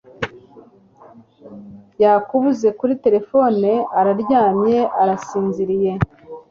[2.01, 3.69] yakubuze kuri telephone,
[3.99, 5.91] uraryamye urasinziriye